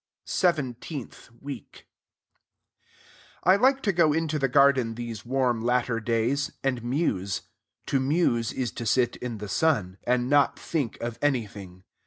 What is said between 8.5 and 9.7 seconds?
is to sit in the